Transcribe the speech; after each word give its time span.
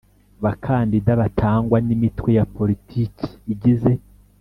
bakandida 0.43 1.11
batangwa 1.21 1.77
n’imitwe 1.87 2.29
ya 2.37 2.45
politiki 2.55 3.27
igize 3.53 3.91